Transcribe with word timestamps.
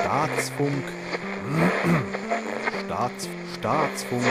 Staatsfunk. 0.00 0.84
Staats, 2.86 3.28
Staatsfunk. 3.58 4.24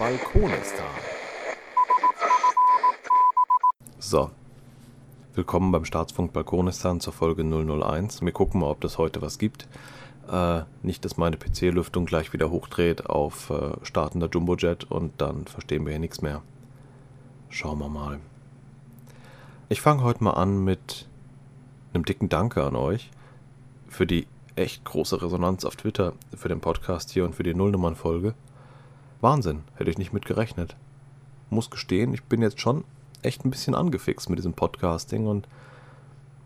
Balkonistan. 0.00 0.86
So. 4.00 4.30
Willkommen 5.34 5.70
beim 5.70 5.84
Staatsfunk 5.84 6.32
Balkonistan 6.32 6.98
zur 6.98 7.12
Folge 7.12 7.44
001. 7.44 8.22
Wir 8.22 8.32
gucken 8.32 8.60
mal, 8.60 8.70
ob 8.70 8.80
das 8.80 8.98
heute 8.98 9.22
was 9.22 9.38
gibt. 9.38 9.68
Äh, 10.28 10.62
nicht, 10.82 11.04
dass 11.04 11.16
meine 11.16 11.36
PC-Lüftung 11.36 12.06
gleich 12.06 12.32
wieder 12.32 12.50
hochdreht 12.50 13.06
auf 13.06 13.50
äh, 13.50 13.74
startender 13.82 14.28
Jumbojet 14.28 14.90
und 14.90 15.12
dann 15.20 15.46
verstehen 15.46 15.84
wir 15.84 15.92
hier 15.92 16.00
nichts 16.00 16.20
mehr. 16.20 16.42
Schauen 17.48 17.78
wir 17.78 17.88
mal. 17.88 18.18
Ich 19.74 19.80
fange 19.80 20.04
heute 20.04 20.22
mal 20.22 20.34
an 20.34 20.62
mit 20.62 21.08
einem 21.92 22.04
dicken 22.04 22.28
Danke 22.28 22.62
an 22.62 22.76
euch 22.76 23.10
für 23.88 24.06
die 24.06 24.28
echt 24.54 24.84
große 24.84 25.20
Resonanz 25.20 25.64
auf 25.64 25.74
Twitter 25.74 26.12
für 26.32 26.48
den 26.48 26.60
Podcast 26.60 27.10
hier 27.10 27.24
und 27.24 27.34
für 27.34 27.42
die 27.42 27.54
Nullnummern-Folge. 27.54 28.34
Wahnsinn, 29.20 29.64
hätte 29.74 29.90
ich 29.90 29.98
nicht 29.98 30.12
mit 30.12 30.26
gerechnet. 30.26 30.76
Muss 31.50 31.70
gestehen, 31.70 32.14
ich 32.14 32.22
bin 32.22 32.40
jetzt 32.40 32.60
schon 32.60 32.84
echt 33.22 33.44
ein 33.44 33.50
bisschen 33.50 33.74
angefixt 33.74 34.30
mit 34.30 34.38
diesem 34.38 34.52
Podcasting 34.52 35.26
und 35.26 35.48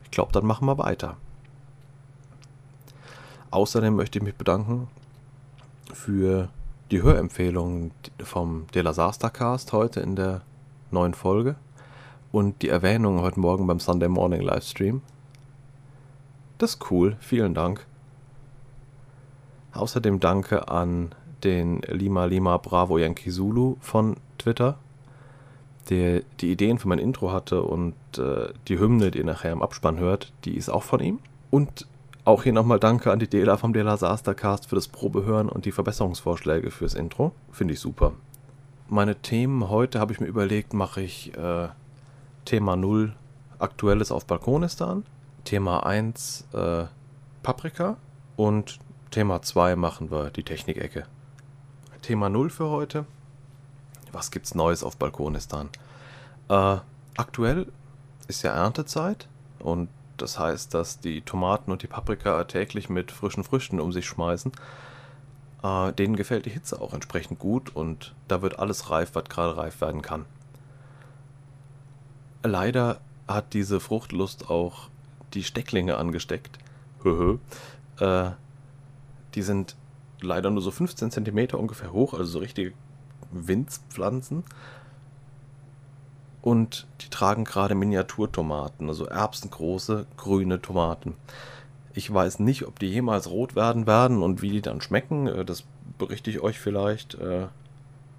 ich 0.04 0.10
glaube, 0.10 0.32
dann 0.32 0.46
machen 0.46 0.66
wir 0.66 0.78
weiter. 0.78 1.18
Außerdem 3.50 3.94
möchte 3.94 4.20
ich 4.20 4.24
mich 4.24 4.36
bedanken 4.36 4.88
für 5.92 6.48
die 6.90 7.02
Hörempfehlung 7.02 7.90
vom 8.24 8.68
De 8.68 8.80
La 8.80 8.94
Cast 8.94 9.74
heute 9.74 10.00
in 10.00 10.16
der 10.16 10.40
neuen 10.90 11.12
Folge 11.12 11.56
und 12.32 12.62
die 12.62 12.68
Erwähnung 12.68 13.20
heute 13.20 13.40
Morgen 13.40 13.66
beim 13.66 13.80
Sunday 13.80 14.08
Morning 14.08 14.40
Livestream. 14.40 15.02
Das 16.58 16.74
ist 16.74 16.90
cool, 16.90 17.16
vielen 17.20 17.54
Dank. 17.54 17.86
Außerdem 19.72 20.20
danke 20.20 20.68
an 20.68 21.14
den 21.44 21.80
Lima 21.82 22.24
Lima 22.24 22.56
Bravo 22.56 22.98
Yankee 22.98 23.30
Zulu 23.30 23.76
von 23.80 24.16
Twitter, 24.38 24.78
der 25.88 26.22
die 26.40 26.50
Ideen 26.50 26.78
für 26.78 26.88
mein 26.88 26.98
Intro 26.98 27.32
hatte 27.32 27.62
und 27.62 27.94
äh, 28.18 28.52
die 28.66 28.78
Hymne, 28.78 29.10
die 29.10 29.18
ihr 29.18 29.24
nachher 29.24 29.52
im 29.52 29.62
Abspann 29.62 29.98
hört, 29.98 30.32
die 30.44 30.56
ist 30.56 30.68
auch 30.68 30.82
von 30.82 31.00
ihm. 31.00 31.20
Und 31.50 31.86
auch 32.24 32.42
hier 32.42 32.52
nochmal 32.52 32.78
Danke 32.78 33.10
an 33.10 33.20
die 33.20 33.28
Dela 33.28 33.56
vom 33.56 33.72
Dela 33.72 33.96
Sastercast 33.96 34.68
für 34.68 34.74
das 34.74 34.88
Probehören 34.88 35.48
und 35.48 35.64
die 35.64 35.72
Verbesserungsvorschläge 35.72 36.70
fürs 36.70 36.94
Intro. 36.94 37.32
Finde 37.52 37.74
ich 37.74 37.80
super. 37.80 38.12
Meine 38.88 39.16
Themen 39.16 39.70
heute 39.70 40.00
habe 40.00 40.12
ich 40.12 40.20
mir 40.20 40.26
überlegt, 40.26 40.74
mache 40.74 41.00
ich 41.00 41.34
äh, 41.36 41.68
Thema 42.48 42.76
0 42.76 43.14
Aktuelles 43.58 44.10
auf 44.10 44.24
Balkonistan, 44.24 45.04
Thema 45.44 45.84
1 45.84 46.48
äh, 46.54 46.86
Paprika 47.42 47.98
und 48.36 48.78
Thema 49.10 49.42
2 49.42 49.76
machen 49.76 50.10
wir 50.10 50.30
die 50.30 50.44
Technikecke. 50.44 51.04
Thema 52.00 52.30
0 52.30 52.48
für 52.48 52.70
heute. 52.70 53.04
Was 54.12 54.30
gibt's 54.30 54.54
Neues 54.54 54.82
auf 54.82 54.96
Balkonistan? 54.96 55.68
Äh, 56.48 56.78
aktuell 57.18 57.70
ist 58.28 58.42
ja 58.42 58.54
Erntezeit 58.54 59.28
und 59.58 59.90
das 60.16 60.38
heißt, 60.38 60.72
dass 60.72 61.00
die 61.00 61.20
Tomaten 61.20 61.70
und 61.70 61.82
die 61.82 61.86
Paprika 61.86 62.42
täglich 62.44 62.88
mit 62.88 63.12
frischen 63.12 63.44
Früchten 63.44 63.78
um 63.78 63.92
sich 63.92 64.06
schmeißen. 64.06 64.52
Äh, 65.62 65.92
denen 65.92 66.16
gefällt 66.16 66.46
die 66.46 66.50
Hitze 66.50 66.80
auch 66.80 66.94
entsprechend 66.94 67.40
gut 67.40 67.76
und 67.76 68.14
da 68.26 68.40
wird 68.40 68.58
alles 68.58 68.88
reif, 68.88 69.10
was 69.12 69.24
gerade 69.24 69.58
reif 69.58 69.82
werden 69.82 70.00
kann. 70.00 70.24
Leider 72.42 73.00
hat 73.26 73.54
diese 73.54 73.80
Fruchtlust 73.80 74.50
auch 74.50 74.88
die 75.34 75.44
Stecklinge 75.44 75.96
angesteckt. 75.96 76.58
äh, 78.00 78.30
die 79.34 79.42
sind 79.42 79.76
leider 80.20 80.50
nur 80.50 80.62
so 80.62 80.70
15 80.70 81.10
cm 81.10 81.54
ungefähr 81.54 81.92
hoch, 81.92 82.14
also 82.14 82.24
so 82.24 82.38
richtige 82.38 82.72
Winzpflanzen 83.30 84.44
und 86.42 86.86
die 87.00 87.10
tragen 87.10 87.44
gerade 87.44 87.74
Miniaturtomaten, 87.74 88.88
also 88.88 89.06
erbsengroße 89.06 90.06
grüne 90.16 90.60
Tomaten. 90.60 91.14
Ich 91.94 92.12
weiß 92.12 92.38
nicht, 92.38 92.66
ob 92.66 92.78
die 92.78 92.86
jemals 92.86 93.28
rot 93.28 93.56
werden 93.56 93.86
werden 93.86 94.22
und 94.22 94.40
wie 94.40 94.50
die 94.50 94.62
dann 94.62 94.80
schmecken. 94.80 95.26
Äh, 95.26 95.44
das 95.44 95.64
berichte 95.98 96.30
ich 96.30 96.40
euch 96.40 96.58
vielleicht, 96.58 97.14
äh, 97.14 97.48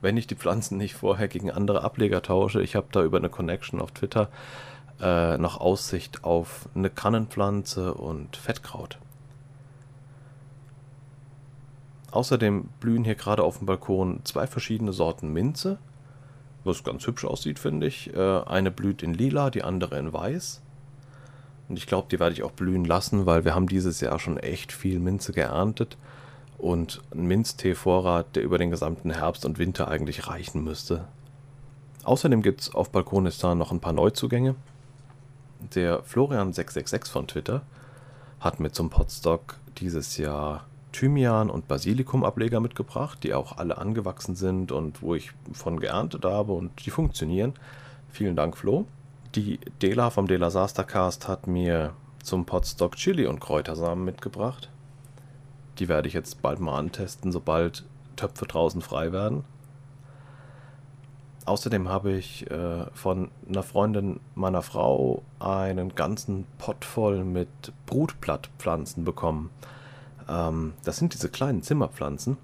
wenn 0.02 0.18
ich 0.18 0.28
die 0.28 0.36
Pflanzen 0.36 0.78
nicht 0.78 0.96
vorher 0.96 1.28
gegen 1.28 1.52
andere 1.52 1.84
Ableger 1.84 2.22
tausche. 2.22 2.62
Ich 2.62 2.76
habe 2.76 2.88
da 2.92 3.04
über 3.04 3.18
eine 3.18 3.30
Connection 3.30 3.82
auf 3.82 3.92
Twitter 3.92 4.30
äh, 5.02 5.38
noch 5.38 5.60
Aussicht 5.60 6.24
auf 6.24 6.70
eine 6.76 6.90
Kannenpflanze 6.90 7.94
und 7.94 8.38
Fettkraut. 8.38 8.98
Außerdem 12.12 12.70
blühen 12.80 13.04
hier 13.04 13.16
gerade 13.16 13.44
auf 13.44 13.60
dem 13.60 13.68
Balkon 13.68 14.22
zwei 14.24 14.48
verschiedene 14.48 14.94
Sorten 14.94 15.32
Minze 15.32 15.78
was 16.64 16.84
ganz 16.84 17.06
hübsch 17.08 17.26
aussieht, 17.26 17.60
finde 17.60 17.88
ich. 17.88 18.14
Äh, 18.14 18.42
eine 18.44 18.72
blüht 18.72 19.04
in 19.04 19.14
lila, 19.14 19.50
die 19.50 19.64
andere 19.64 19.98
in 19.98 20.14
weiß. 20.14 20.62
Und 21.68 21.78
ich 21.78 21.88
glaube, 21.88 22.08
die 22.10 22.20
werde 22.20 22.34
ich 22.34 22.44
auch 22.44 22.52
blühen 22.52 22.86
lassen, 22.86 23.26
weil 23.26 23.46
wir 23.46 23.54
haben 23.54 23.68
dieses 23.68 24.02
Jahr 24.02 24.20
schon 24.20 24.38
echt 24.38 24.72
viel 24.72 25.00
Minze 25.00 25.34
geerntet. 25.34 25.98
Und 26.59 27.02
ein 27.12 27.25
Minztee-Vorrat, 27.25 28.36
der 28.36 28.44
über 28.44 28.58
den 28.58 28.70
gesamten 28.70 29.12
Herbst 29.12 29.46
und 29.46 29.58
Winter 29.58 29.88
eigentlich 29.88 30.28
reichen 30.28 30.64
müsste. 30.64 31.06
Außerdem 32.03 32.42
gibt 32.42 32.62
es 32.62 32.75
auf 32.75 32.92
Balkonistan 32.92 33.58
noch 33.58 33.72
ein 33.72 33.80
paar 33.80 33.94
Neuzugänge. 33.94 34.56
Der 35.74 36.03
Florian666 36.03 37.09
von 37.09 37.28
Twitter 37.28 37.62
hat 38.40 38.59
mit 38.59 38.75
zum 38.75 38.90
Potstock 38.90 39.56
dieses 39.78 40.18
Jahr 40.18 40.66
Thymian- 40.92 41.50
und 41.50 41.68
Basilikum-Ableger 41.68 42.59
mitgebracht, 42.59 43.24
die 43.24 43.34
auch 43.34 43.58
alle 43.58 43.78
angewachsen 43.78 44.36
sind 44.36 44.72
und 44.72 45.02
wo 45.02 45.16
ich 45.16 45.31
von 45.53 45.80
geerntet 45.80 46.25
habe 46.25 46.53
und 46.53 46.86
die 46.86 46.90
funktionieren. 46.90 47.53
Vielen 48.09 48.36
Dank, 48.36 48.58
Flo. 48.58 48.86
Die 49.36 49.59
Dela 49.81 50.09
vom 50.09 50.28
Dela 50.28 50.50
Sastercast 50.50 51.28
hat 51.28 51.48
mir 51.48 51.94
zum 52.24 52.46
Potstock 52.46 52.96
Chili 52.96 53.28
und 53.28 53.40
Kräutersamen 53.40 54.03
mitgebracht. 54.03 54.69
Die 55.80 55.88
werde 55.88 56.08
ich 56.08 56.14
jetzt 56.14 56.42
bald 56.42 56.60
mal 56.60 56.78
antesten, 56.78 57.32
sobald 57.32 57.86
Töpfe 58.16 58.46
draußen 58.46 58.82
frei 58.82 59.12
werden. 59.12 59.44
Außerdem 61.46 61.90
habe 61.90 62.12
ich 62.12 62.50
äh, 62.52 62.86
von 62.94 63.32
einer 63.48 63.64
Freundin 63.64 64.20
meiner 64.36 64.62
Frau 64.62 65.24
einen 65.40 65.96
ganzen 65.96 66.46
Pott 66.60 66.86
voll 66.86 67.24
mit 67.24 67.50
Brutblattpflanzen 67.88 69.04
bekommen. 69.04 69.50
Ähm, 70.28 70.74
das 70.84 70.98
sind 70.98 71.14
diese 71.14 71.30
kleinen 71.30 71.64
Zimmerpflanzen, 71.64 72.38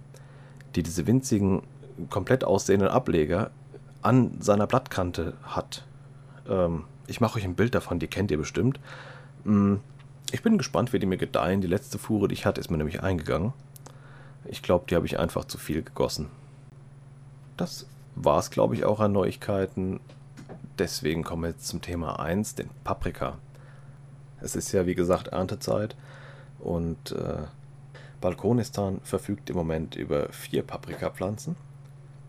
die 0.76 0.82
diese 0.82 1.06
winzigen, 1.06 1.62
komplett 2.10 2.44
aussehenden 2.44 2.90
Ableger 2.90 3.52
an 4.02 4.42
seiner 4.42 4.66
Blattkante 4.66 5.34
hat. 5.44 5.86
Ähm, 6.50 6.86
ich 7.08 7.22
mache 7.22 7.38
euch 7.38 7.46
ein 7.46 7.56
Bild 7.56 7.76
davon, 7.76 8.00
die 8.00 8.08
kennt 8.08 8.32
ihr 8.32 8.38
bestimmt. 8.38 8.80
Mm, 9.44 9.76
ich 10.36 10.44
bin 10.44 10.58
gespannt, 10.58 10.92
wie 10.92 11.00
die 11.00 11.06
mir 11.06 11.18
gedeihen. 11.18 11.62
Die 11.62 11.68
letzte 11.68 11.98
Fuhre, 11.98 12.28
die 12.28 12.34
ich 12.34 12.46
hatte, 12.46 12.60
ist 12.60 12.70
mir 12.70 12.78
nämlich 12.78 13.02
eingegangen. 13.02 13.54
Ich 14.44 14.62
glaube, 14.62 14.84
die 14.90 14.96
habe 14.96 15.06
ich 15.06 15.18
einfach 15.18 15.46
zu 15.46 15.58
viel 15.58 15.82
gegossen. 15.82 16.28
Das 17.56 17.88
war 18.16 18.40
es, 18.40 18.50
glaube 18.50 18.76
ich, 18.76 18.84
auch 18.84 19.00
an 19.00 19.14
Neuigkeiten. 19.14 20.02
Deswegen 20.78 21.24
kommen 21.24 21.44
wir 21.44 21.52
jetzt 21.52 21.68
zum 21.68 21.82
Thema 21.82 22.20
1, 22.20 22.56
den 22.56 22.70
Paprika. 22.84 23.38
Es 24.42 24.58
ist 24.58 24.74
ja, 24.74 24.86
wie 24.86 24.94
gesagt, 24.94 25.30
Erntezeit 25.30 25.96
und 26.60 27.14
äh, 27.14 27.44
Balkonistan 28.20 29.00
verfügt 29.06 29.50
im 29.50 29.56
Moment 29.56 29.96
über 29.96 30.28
vier 30.34 30.64
Paprikapflanzen. 30.64 31.56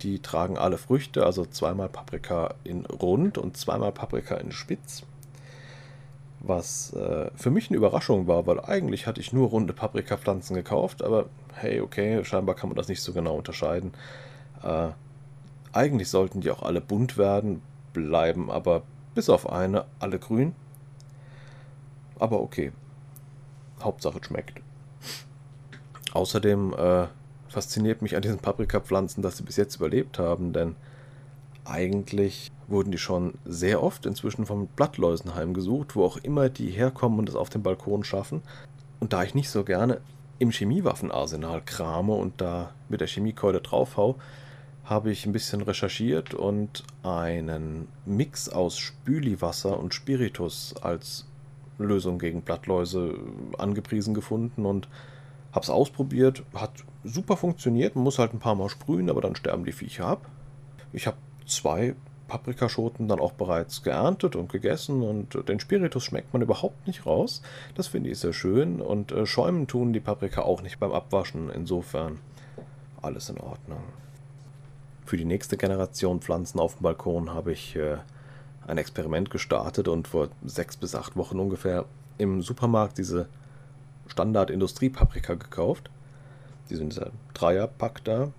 Die 0.03 0.21
tragen 0.21 0.57
alle 0.57 0.79
Früchte, 0.79 1.27
also 1.27 1.45
zweimal 1.45 1.89
Paprika 1.89 2.55
in 2.63 2.87
rund 2.87 3.37
und 3.37 3.57
zweimal 3.57 3.91
Paprika 3.91 4.37
in 4.37 4.53
spitz. 4.53 5.03
Was 6.47 6.93
äh, 6.93 7.31
für 7.35 7.51
mich 7.51 7.69
eine 7.69 7.77
Überraschung 7.77 8.29
war, 8.29 8.47
weil 8.47 8.61
eigentlich 8.61 9.09
hatte 9.09 9.21
ich 9.21 9.33
nur 9.33 9.49
runde 9.49 9.73
Paprikapflanzen 9.73 10.55
gekauft, 10.55 11.03
aber 11.03 11.27
hey, 11.55 11.81
okay, 11.81 12.25
scheinbar 12.25 12.55
kann 12.55 12.69
man 12.69 12.77
das 12.77 12.87
nicht 12.87 13.03
so 13.03 13.13
genau 13.13 13.37
unterscheiden. 13.37 13.93
Äh, 14.63 14.89
eigentlich 15.73 16.09
sollten 16.09 16.41
die 16.41 16.51
auch 16.53 16.63
alle 16.63 16.81
bunt 16.81 17.19
werden, 17.19 17.63
bleiben 17.93 18.51
aber 18.51 18.83
bis 19.17 19.29
auf 19.29 19.51
eine 19.51 19.87
alle 19.99 20.21
grün. 20.21 20.55
Aber 22.19 22.41
okay. 22.41 22.71
Hauptsache 23.83 24.23
schmeckt. 24.23 24.61
Außerdem 26.13 26.75
äh, 26.75 27.07
fasziniert 27.49 28.03
mich 28.03 28.15
an 28.15 28.23
diesen 28.23 28.39
Paprikapflanzen, 28.39 29.23
dass 29.23 29.37
sie 29.37 29.43
bis 29.43 29.57
jetzt 29.57 29.77
überlebt 29.77 30.19
haben, 30.19 30.53
denn 30.53 30.77
eigentlich 31.69 32.51
wurden 32.69 32.91
die 32.91 32.99
schon 32.99 33.35
sehr 33.45 33.83
oft 33.83 34.07
inzwischen 34.07 34.47
von 34.47 34.67
Blattläusen 34.69 35.35
heimgesucht, 35.35 35.97
wo 35.97 36.05
auch 36.05 36.17
immer 36.17 36.49
die 36.49 36.71
herkommen 36.71 37.19
und 37.19 37.29
es 37.29 37.37
auf 37.37 37.49
dem 37.49 37.63
Balkon 37.63 38.05
schaffen. 38.05 38.43
Und 39.01 39.13
da 39.13 39.23
ich 39.23 39.35
nicht 39.35 39.51
so 39.51 39.65
gerne 39.65 40.01
im 40.39 40.51
Chemiewaffenarsenal 40.51 41.63
krame 41.65 42.15
und 42.15 42.41
da 42.41 42.73
mit 42.89 43.01
der 43.01 43.09
Chemiekeule 43.09 43.61
draufhau, 43.61 44.17
habe 44.85 45.11
ich 45.11 45.27
ein 45.27 45.33
bisschen 45.33 45.63
recherchiert 45.63 46.35
und 46.35 46.85
einen 47.03 47.89
Mix 48.05 48.49
aus 48.49 48.79
Spüliwasser 48.79 49.79
und 49.79 49.95
Spiritus 49.95 50.75
als 50.81 51.27
Lösung 51.79 52.19
gegen 52.19 52.43
Blattläuse 52.43 53.19
angepriesen 53.59 54.15
gefunden 54.15 54.65
und 54.65 54.89
habe 55.53 55.65
es 55.65 55.71
ausprobiert. 55.71 56.45
Hat 56.55 56.73
super 57.03 57.37
funktioniert. 57.37 57.97
Man 57.97 58.05
muss 58.05 58.19
halt 58.19 58.33
ein 58.33 58.39
paar 58.39 58.55
Mal 58.55 58.69
sprühen, 58.69 59.11
aber 59.11 59.21
dann 59.21 59.37
sterben 59.37 59.65
die 59.65 59.73
Viecher 59.73 60.07
ab. 60.07 60.29
Ich 60.93 61.07
habe 61.07 61.17
zwei 61.47 61.95
Paprikaschoten 62.29 63.09
dann 63.09 63.21
auch 63.21 63.33
bereits 63.33 63.83
geerntet 63.83 64.37
und 64.37 64.51
gegessen 64.51 65.03
und 65.03 65.49
den 65.49 65.61
Spiritus 65.61 66.05
schmeckt 66.05 66.33
man 66.33 66.43
überhaupt 66.43 66.87
nicht 66.87 67.07
raus. 67.07 67.43
Das 67.75 67.87
finde 67.87 68.11
ich 68.11 68.19
sehr 68.19 68.33
schön 68.33 68.81
und 68.81 69.13
äh, 69.13 69.27
schäumen 69.27 69.67
tun 69.67 69.93
die 69.93 70.01
Paprika 70.01 70.43
auch 70.43 70.63
nicht 70.63 70.81
beim 70.81 70.93
Abwaschen. 70.93 71.51
Insofern 71.51 72.19
alles 73.01 73.29
in 73.29 73.39
Ordnung. 73.39 73.81
Für 75.05 75.17
die 75.17 75.25
nächste 75.25 75.57
Generation 75.57 76.21
Pflanzen 76.21 76.59
auf 76.59 76.77
dem 76.77 76.83
Balkon 76.83 77.33
habe 77.33 77.53
ich 77.53 77.77
äh, 77.77 77.99
ein 78.67 78.79
Experiment 78.79 79.31
gestartet 79.31 79.87
und 79.87 80.09
vor 80.09 80.29
sechs 80.45 80.77
bis 80.77 80.97
acht 80.97 81.17
Wochen 81.17 81.39
ungefähr 81.39 81.85
im 82.19 82.43
Supermarkt 82.43 82.99
diese 82.99 83.29
Standard-Industrie-Paprika 84.09 85.35
gekauft. 85.35 85.91
Die 86.71 86.75
sind 86.75 86.93
dieser 86.93 87.13
Dreierpack 87.35 88.03
da, 88.03 88.33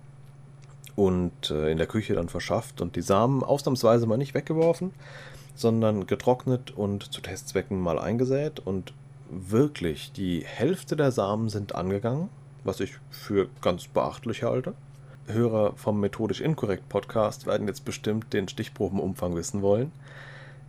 und 0.98 1.52
äh, 1.52 1.70
in 1.70 1.78
der 1.78 1.86
Küche 1.86 2.14
dann 2.14 2.28
verschafft 2.28 2.80
und 2.80 2.96
die 2.96 3.02
Samen 3.02 3.44
ausnahmsweise 3.44 4.08
mal 4.08 4.18
nicht 4.18 4.34
weggeworfen, 4.34 4.90
sondern 5.54 6.08
getrocknet 6.08 6.72
und 6.72 7.12
zu 7.12 7.20
Testzwecken 7.20 7.78
mal 7.78 8.00
eingesät 8.00 8.58
und 8.58 8.92
wirklich 9.30 10.10
die 10.10 10.44
Hälfte 10.44 10.96
der 10.96 11.12
Samen 11.12 11.50
sind 11.50 11.76
angegangen, 11.76 12.30
was 12.64 12.80
ich 12.80 12.98
für 13.10 13.48
ganz 13.62 13.86
beachtlich 13.86 14.42
halte. 14.42 14.74
Hörer 15.28 15.74
vom 15.76 16.00
Methodisch 16.00 16.40
Inkorrekt 16.40 16.88
Podcast 16.88 17.46
werden 17.46 17.68
jetzt 17.68 17.84
bestimmt 17.84 18.32
den 18.32 18.48
Stichprobenumfang 18.48 19.36
wissen 19.36 19.62
wollen. 19.62 19.92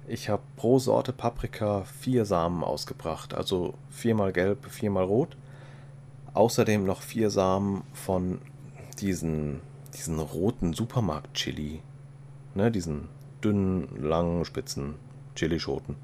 Ich 0.08 0.30
habe 0.30 0.44
pro 0.58 0.78
Sorte 0.78 1.12
Paprika 1.12 1.86
vier 2.02 2.26
Samen 2.26 2.64
ausgebracht, 2.64 3.34
also 3.34 3.74
viermal 3.90 4.32
gelb, 4.32 4.68
viermal 4.70 5.06
rot. 5.06 5.36
Außerdem 6.36 6.86
noch 6.86 7.02
vier 7.02 7.32
Samen 7.32 7.82
von 7.94 8.40
diesen 9.00 9.62
diesen 9.96 10.20
roten 10.20 10.74
Supermarkt-Chili. 10.74 11.82
Ne, 12.56 12.72
diesen 12.72 13.08
dünnen, 13.44 13.88
langen, 14.02 14.46
spitzen 14.46 14.96
Chilischoten. 15.36 15.96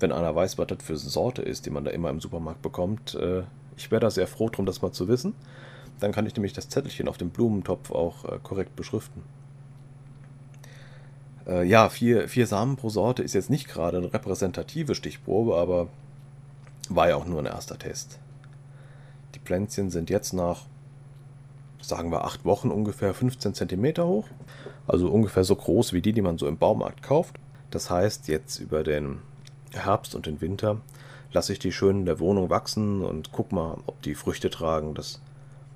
Wenn 0.00 0.12
einer 0.12 0.34
weiß, 0.34 0.58
was 0.58 0.66
das 0.66 0.82
für 0.82 0.92
eine 0.92 0.98
Sorte 0.98 1.42
ist, 1.42 1.66
die 1.66 1.70
man 1.70 1.84
da 1.84 1.90
immer 1.90 2.10
im 2.10 2.20
Supermarkt 2.20 2.62
bekommt, 2.62 3.14
äh, 3.14 3.42
ich 3.76 3.90
wäre 3.90 4.00
da 4.00 4.10
sehr 4.10 4.26
froh 4.26 4.48
drum, 4.48 4.66
das 4.66 4.82
mal 4.82 4.92
zu 4.92 5.08
wissen. 5.08 5.34
Dann 6.00 6.12
kann 6.12 6.26
ich 6.26 6.34
nämlich 6.34 6.52
das 6.52 6.68
Zettelchen 6.68 7.08
auf 7.08 7.18
dem 7.18 7.30
Blumentopf 7.30 7.90
auch 7.90 8.24
äh, 8.24 8.38
korrekt 8.42 8.76
beschriften. 8.76 9.22
Äh, 11.46 11.66
ja, 11.66 11.88
vier, 11.88 12.28
vier 12.28 12.46
Samen 12.46 12.76
pro 12.76 12.88
Sorte 12.88 13.22
ist 13.22 13.34
jetzt 13.34 13.50
nicht 13.50 13.68
gerade 13.68 13.98
eine 13.98 14.12
repräsentative 14.12 14.94
Stichprobe, 14.94 15.56
aber 15.56 15.88
war 16.88 17.08
ja 17.08 17.16
auch 17.16 17.26
nur 17.26 17.40
ein 17.40 17.46
erster 17.46 17.78
Test. 17.78 18.18
Die 19.34 19.40
Pflänzchen 19.40 19.90
sind 19.90 20.10
jetzt 20.10 20.32
nach 20.32 20.66
sagen 21.88 22.10
wir 22.10 22.24
acht 22.24 22.44
Wochen 22.44 22.70
ungefähr 22.70 23.14
15 23.14 23.54
cm 23.54 23.98
hoch. 23.98 24.26
Also 24.86 25.08
ungefähr 25.08 25.44
so 25.44 25.56
groß 25.56 25.92
wie 25.92 26.02
die, 26.02 26.12
die 26.12 26.22
man 26.22 26.38
so 26.38 26.46
im 26.46 26.58
Baumarkt 26.58 27.02
kauft. 27.02 27.36
Das 27.70 27.90
heißt, 27.90 28.28
jetzt 28.28 28.58
über 28.60 28.84
den 28.84 29.20
Herbst 29.72 30.14
und 30.14 30.26
den 30.26 30.40
Winter 30.40 30.80
lasse 31.32 31.52
ich 31.52 31.58
die 31.58 31.72
schön 31.72 32.00
in 32.00 32.06
der 32.06 32.20
Wohnung 32.20 32.50
wachsen 32.50 33.02
und 33.02 33.32
guck 33.32 33.50
mal, 33.50 33.78
ob 33.86 34.00
die 34.02 34.14
Früchte 34.14 34.50
tragen. 34.50 34.94
Das, 34.94 35.20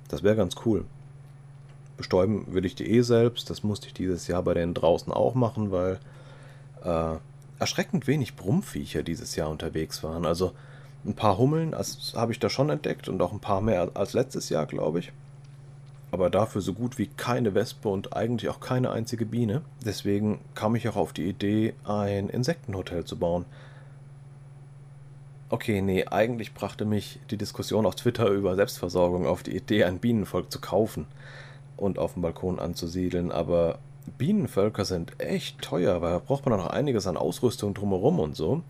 das 0.07 0.23
wäre 0.23 0.35
ganz 0.35 0.55
cool. 0.65 0.85
Bestäuben 1.97 2.53
will 2.53 2.65
ich 2.65 2.75
die 2.75 2.89
eh 2.89 3.01
selbst. 3.01 3.49
Das 3.49 3.63
musste 3.63 3.87
ich 3.87 3.93
dieses 3.93 4.27
Jahr 4.27 4.41
bei 4.43 4.53
denen 4.53 4.73
draußen 4.73 5.11
auch 5.11 5.35
machen, 5.35 5.71
weil 5.71 5.99
äh, 6.83 7.17
erschreckend 7.59 8.07
wenig 8.07 8.35
Brummviecher 8.35 9.03
dieses 9.03 9.35
Jahr 9.35 9.49
unterwegs 9.49 10.01
waren. 10.01 10.25
Also 10.25 10.53
ein 11.05 11.15
paar 11.15 11.37
Hummeln 11.37 11.75
habe 12.15 12.31
ich 12.31 12.39
da 12.39 12.49
schon 12.49 12.69
entdeckt 12.69 13.09
und 13.09 13.21
auch 13.21 13.33
ein 13.33 13.39
paar 13.39 13.61
mehr 13.61 13.91
als 13.95 14.13
letztes 14.13 14.49
Jahr, 14.49 14.65
glaube 14.65 14.99
ich 14.99 15.11
aber 16.11 16.29
dafür 16.29 16.61
so 16.61 16.73
gut 16.73 16.97
wie 16.97 17.07
keine 17.07 17.53
Wespe 17.53 17.89
und 17.89 18.15
eigentlich 18.15 18.49
auch 18.49 18.59
keine 18.59 18.91
einzige 18.91 19.25
Biene. 19.25 19.61
Deswegen 19.85 20.39
kam 20.55 20.75
ich 20.75 20.87
auch 20.89 20.95
auf 20.95 21.13
die 21.13 21.27
Idee, 21.27 21.73
ein 21.83 22.29
Insektenhotel 22.29 23.05
zu 23.05 23.17
bauen. 23.17 23.45
Okay, 25.49 25.81
nee, 25.81 26.05
eigentlich 26.05 26.53
brachte 26.53 26.85
mich 26.85 27.19
die 27.31 27.37
Diskussion 27.37 27.85
auf 27.85 27.95
Twitter 27.95 28.27
über 28.29 28.55
Selbstversorgung 28.55 29.25
auf 29.25 29.41
die 29.43 29.55
Idee, 29.55 29.83
ein 29.83 29.99
Bienenvolk 29.99 30.51
zu 30.51 30.61
kaufen 30.61 31.07
und 31.75 31.97
auf 31.97 32.13
dem 32.13 32.21
Balkon 32.21 32.59
anzusiedeln, 32.59 33.31
aber 33.31 33.79
Bienenvölker 34.17 34.85
sind 34.85 35.19
echt 35.19 35.61
teuer, 35.61 36.01
weil 36.01 36.11
da 36.11 36.19
braucht 36.19 36.45
man 36.45 36.57
noch 36.57 36.67
einiges 36.67 37.07
an 37.07 37.17
Ausrüstung 37.17 37.73
drumherum 37.73 38.19
und 38.19 38.35
so. 38.35 38.63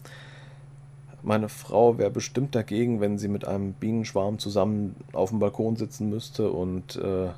Meine 1.21 1.49
Frau 1.49 1.97
wäre 1.97 2.11
bestimmt 2.11 2.55
dagegen, 2.55 3.01
wenn 3.01 3.17
sie 3.17 3.27
mit 3.27 3.45
einem 3.45 3.73
Bienenschwarm 3.73 4.39
zusammen 4.39 4.95
auf 5.11 5.29
dem 5.29 5.39
Balkon 5.39 5.75
sitzen 5.75 6.09
müsste 6.09 6.49
und 6.51 6.95
äh, 6.95 7.29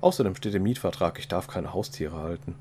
außerdem 0.00 0.34
steht 0.34 0.54
im 0.54 0.64
Mietvertrag, 0.64 1.18
ich 1.18 1.28
darf 1.28 1.48
keine 1.48 1.72
Haustiere 1.72 2.16
halten. 2.16 2.54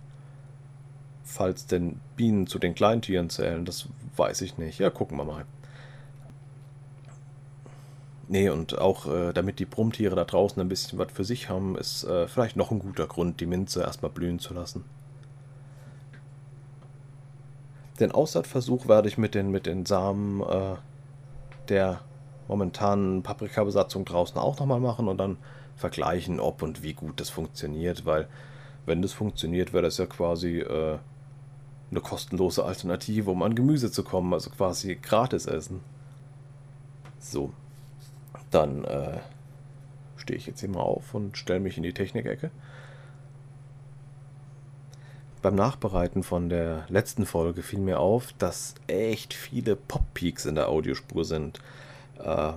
Falls 1.23 1.65
denn 1.65 2.00
Bienen 2.15 2.47
zu 2.47 2.57
den 2.57 2.73
Kleintieren 2.73 3.29
zählen, 3.29 3.65
das 3.65 3.88
weiß 4.15 4.41
ich 4.41 4.57
nicht. 4.57 4.79
Ja, 4.79 4.89
gucken 4.89 5.18
wir 5.18 5.25
mal. 5.25 5.45
Nee, 8.27 8.50
und 8.50 8.77
auch 8.77 9.07
äh, 9.07 9.33
damit 9.33 9.59
die 9.59 9.65
Brummtiere 9.65 10.15
da 10.15 10.24
draußen 10.24 10.62
ein 10.62 10.69
bisschen 10.69 10.97
was 10.97 11.12
für 11.12 11.25
sich 11.25 11.50
haben, 11.50 11.77
ist 11.77 12.06
äh, 12.06 12.29
vielleicht 12.29 12.56
noch 12.56 12.71
ein 12.71 12.79
guter 12.79 13.06
Grund, 13.06 13.41
die 13.41 13.45
Minze 13.45 13.81
erstmal 13.81 14.12
blühen 14.12 14.39
zu 14.39 14.53
lassen. 14.53 14.85
Den 18.01 18.12
Aussaatversuch 18.12 18.88
werde 18.88 19.07
ich 19.07 19.19
mit 19.19 19.36
den, 19.36 19.51
mit 19.51 19.68
den 19.68 19.86
Samen 19.86 20.42
äh, 20.42 20.75
der 21.69 22.01
momentanen 22.48 23.21
Paprikabesatzung 23.21 24.06
draußen 24.06 24.38
auch 24.39 24.59
nochmal 24.59 24.80
machen 24.80 25.07
und 25.07 25.19
dann 25.19 25.38
vergleichen, 25.75 26.39
ob 26.39 26.63
und 26.63 26.81
wie 26.81 26.94
gut 26.94 27.19
das 27.19 27.30
funktioniert, 27.30 28.06
weil 28.06 28.27
wenn 28.88 29.03
das 29.03 29.13
funktioniert, 29.13 29.71
wäre 29.71 29.83
das 29.83 30.00
ja 30.00 30.07
quasi 30.07 30.59
äh, 30.59 30.98
eine 31.92 32.01
kostenlose 32.01 32.65
Alternative, 32.65 33.30
um 33.30 33.44
an 33.44 33.53
Gemüse 33.53 33.92
zu 33.92 34.03
kommen, 34.03 34.33
also 34.33 34.50
quasi 34.50 34.95
gratis 34.95 35.45
essen. 35.45 35.81
So, 37.19 37.53
dann 38.50 38.83
äh, 38.83 39.19
stehe 40.18 40.38
ich 40.38 40.48
jetzt 40.48 40.62
hier 40.62 40.69
mal 40.69 40.81
auf 40.81 41.13
und 41.13 41.38
stelle 41.38 41.59
mich 41.59 41.77
in 41.77 41.83
die 41.83 41.94
Technikecke 41.94 42.50
beim 45.41 45.55
Nachbereiten 45.55 46.23
von 46.23 46.49
der 46.49 46.85
letzten 46.89 47.25
Folge 47.25 47.63
fiel 47.63 47.79
mir 47.79 47.99
auf, 47.99 48.33
dass 48.38 48.75
echt 48.88 49.33
viele 49.33 49.75
Pop-Peaks 49.75 50.45
in 50.45 50.55
der 50.55 50.69
Audiospur 50.69 51.25
sind. 51.25 51.59
Äh, 52.23 52.53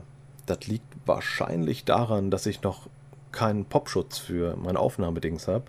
das 0.47 0.67
liegt 0.67 0.87
wahrscheinlich 1.07 1.85
daran, 1.85 2.31
dass 2.31 2.47
ich 2.47 2.63
noch 2.63 2.89
keinen 3.33 3.65
Popschutz 3.65 4.19
für 4.19 4.57
meine 4.57 4.79
Aufnahmedings 4.79 5.49
habe. 5.49 5.65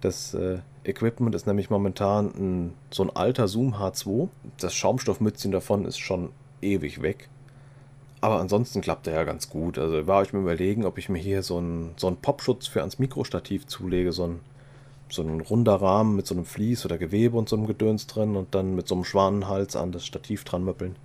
Das 0.00 0.34
äh, 0.34 0.58
Equipment 0.84 1.34
ist 1.34 1.46
nämlich 1.46 1.70
momentan 1.70 2.26
ein, 2.36 2.74
so 2.90 3.02
ein 3.02 3.16
alter 3.16 3.48
Zoom 3.48 3.74
H2. 3.74 4.28
Das 4.58 4.74
Schaumstoffmützchen 4.74 5.50
davon 5.50 5.86
ist 5.86 5.98
schon 5.98 6.30
ewig 6.60 7.00
weg. 7.00 7.28
Aber 8.20 8.40
ansonsten 8.40 8.80
klappt 8.80 9.06
er 9.06 9.14
ja 9.14 9.24
ganz 9.24 9.48
gut. 9.50 9.78
Also 9.78 10.06
war 10.06 10.22
ich 10.22 10.32
mir 10.32 10.40
überlegen, 10.40 10.84
ob 10.84 10.98
ich 10.98 11.08
mir 11.08 11.18
hier 11.18 11.42
so 11.42 11.58
einen, 11.58 11.94
so 11.96 12.06
einen 12.06 12.16
Popschutz 12.16 12.66
für 12.66 12.80
ans 12.80 12.98
Mikrostativ 12.98 13.66
zulege, 13.66 14.12
so 14.12 14.24
ein 14.24 14.40
so 15.08 15.22
ein 15.22 15.40
runder 15.40 15.74
Rahmen 15.74 16.16
mit 16.16 16.26
so 16.26 16.34
einem 16.34 16.44
Vlies 16.44 16.84
oder 16.84 16.98
Gewebe 16.98 17.36
und 17.36 17.48
so 17.48 17.56
einem 17.56 17.66
Gedöns 17.66 18.06
drin 18.06 18.36
und 18.36 18.54
dann 18.54 18.74
mit 18.74 18.88
so 18.88 18.94
einem 18.94 19.04
Schwanenhals 19.04 19.76
an 19.76 19.92
das 19.92 20.06
Stativ 20.06 20.44
dran 20.44 20.64
möppeln. 20.64 20.96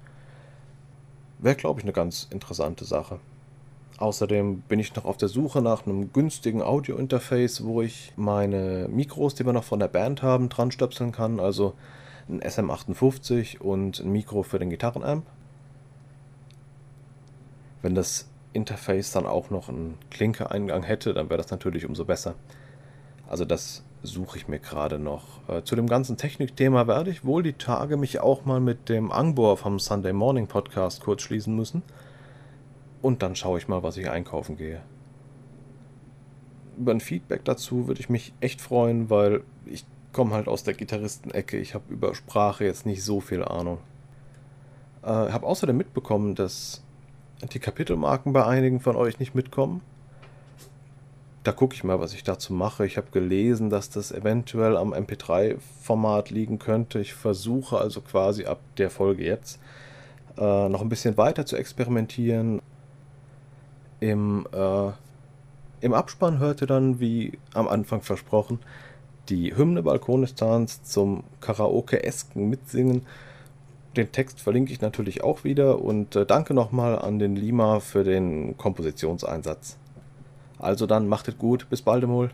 Wäre, 1.40 1.56
glaube 1.56 1.80
ich, 1.80 1.86
eine 1.86 1.94
ganz 1.94 2.28
interessante 2.32 2.86
Sache. 2.86 3.20
Außerdem 3.98 4.62
bin 4.62 4.80
ich 4.80 4.96
noch 4.96 5.06
auf 5.06 5.18
der 5.18 5.28
Suche 5.28 5.62
nach 5.62 5.86
einem 5.86 6.14
günstigen 6.14 6.62
Audio-Interface, 6.62 7.66
wo 7.66 7.82
ich 7.82 8.14
meine 8.16 8.88
Mikros, 8.90 9.36
die 9.36 9.46
wir 9.46 9.52
noch 9.52 9.66
von 9.66 9.80
der 9.80 9.90
Band 9.90 10.24
haben, 10.24 10.48
dran 10.48 10.72
stöpseln 10.72 11.12
kann. 11.12 11.40
Also 11.40 11.74
ein 12.30 12.42
SM58 12.42 13.60
und 13.60 14.00
ein 14.00 14.12
Mikro 14.12 14.44
für 14.44 14.60
den 14.60 14.70
Gitarrenamp. 14.70 15.26
Wenn 17.82 17.96
das 17.96 18.30
Interface 18.54 19.12
dann 19.12 19.26
auch 19.26 19.50
noch 19.50 19.68
einen 19.68 19.98
Klinke-Eingang 20.12 20.84
hätte, 20.84 21.14
dann 21.14 21.30
wäre 21.30 21.42
das 21.42 21.52
natürlich 21.52 21.86
umso 21.86 22.06
besser. 22.06 22.36
Also 23.28 23.46
das 23.46 23.84
suche 24.04 24.38
ich 24.38 24.48
mir 24.48 24.60
gerade 24.60 25.00
noch. 25.00 25.48
Äh, 25.48 25.64
zu 25.64 25.76
dem 25.76 25.88
ganzen 25.88 26.18
Technikthema 26.18 26.88
werde 26.88 27.12
ich 27.12 27.26
wohl 27.26 27.44
die 27.44 27.54
Tage 27.54 27.98
mich 27.98 28.20
auch 28.20 28.46
mal 28.46 28.60
mit 28.60 28.90
dem 28.90 29.12
Angbor 29.12 29.58
vom 29.58 29.80
Sunday 29.80 30.14
Morning 30.14 30.48
Podcast 30.48 31.02
kurz 31.02 31.22
schließen 31.22 31.56
müssen. 31.56 31.84
Und 33.02 33.22
dann 33.22 33.36
schaue 33.36 33.58
ich 33.58 33.68
mal, 33.68 33.84
was 33.84 33.98
ich 33.98 34.10
einkaufen 34.10 34.58
gehe. 34.58 34.82
Über 36.78 36.92
ein 36.92 37.02
Feedback 37.02 37.44
dazu 37.46 37.88
würde 37.88 38.00
ich 38.00 38.10
mich 38.10 38.34
echt 38.40 38.62
freuen, 38.62 39.10
weil 39.10 39.44
ich 39.66 39.86
komme 40.14 40.34
halt 40.34 40.48
aus 40.48 40.64
der 40.64 40.74
Gitarristenecke. 40.74 41.58
Ich 41.58 41.74
habe 41.74 41.86
über 41.90 42.16
Sprache 42.16 42.66
jetzt 42.66 42.86
nicht 42.86 43.04
so 43.04 43.20
viel 43.20 43.44
Ahnung. 43.44 43.80
Äh, 45.04 45.08
habe 45.08 45.46
außerdem 45.46 45.78
mitbekommen, 45.78 46.36
dass 46.36 46.84
die 47.54 47.60
Kapitelmarken 47.60 48.34
bei 48.34 48.46
einigen 48.46 48.80
von 48.80 48.96
euch 48.96 49.20
nicht 49.20 49.36
mitkommen. 49.36 49.82
Da 51.44 51.52
gucke 51.52 51.74
ich 51.74 51.84
mal, 51.84 52.00
was 52.00 52.14
ich 52.14 52.24
dazu 52.24 52.54
mache. 52.54 52.86
Ich 52.86 52.98
habe 52.98 53.08
gelesen, 53.12 53.70
dass 53.70 53.90
das 53.90 54.12
eventuell 54.12 54.76
am 54.76 54.94
MP3-Format 54.94 56.32
liegen 56.32 56.60
könnte. 56.60 57.00
Ich 57.00 57.14
versuche 57.14 57.78
also 57.78 58.02
quasi 58.02 58.46
ab 58.46 58.60
der 58.78 58.90
Folge 58.90 59.24
jetzt 59.24 59.60
äh, 60.38 60.70
noch 60.70 60.82
ein 60.82 60.90
bisschen 60.90 61.18
weiter 61.18 61.46
zu 61.46 61.56
experimentieren. 61.56 62.62
Im, 64.02 64.48
äh, 64.52 64.92
Im 65.82 65.94
Abspann 65.94 66.40
hörte 66.40 66.66
dann, 66.66 67.00
wie 67.00 67.38
am 67.54 67.68
Anfang 67.68 68.02
versprochen, 68.02 68.60
die 69.30 69.56
Hymne 69.56 69.84
Balkonistans 69.84 70.84
zum 70.84 71.24
Karaoke-esken 71.40 72.50
Mitsingen. 72.50 73.06
Den 73.96 74.12
Text 74.12 74.40
verlinke 74.42 74.72
ich 74.72 74.82
natürlich 74.82 75.24
auch 75.24 75.44
wieder 75.44 75.82
und 75.82 76.16
äh, 76.16 76.26
danke 76.26 76.54
nochmal 76.54 77.00
an 77.00 77.20
den 77.20 77.36
Lima 77.36 77.80
für 77.80 78.04
den 78.04 78.58
Kompositionseinsatz. 78.58 79.78
Also 80.60 80.86
dann, 80.86 81.08
macht 81.08 81.28
es 81.28 81.38
gut, 81.38 81.70
bis 81.70 81.82
bald, 81.82 82.06
Mol. 82.06 82.30